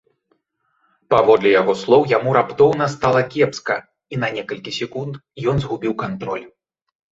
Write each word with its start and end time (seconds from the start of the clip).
Паводле 1.13 1.49
яго 1.61 1.75
слоў, 1.81 2.05
яму 2.17 2.33
раптоўна 2.39 2.89
стала 2.95 3.21
кепска 3.35 3.77
і 4.15 4.21
на 4.25 4.33
некалькі 4.41 4.77
секунд 4.81 5.13
ён 5.55 5.65
згубіў 5.67 5.93
кантроль. 6.03 6.45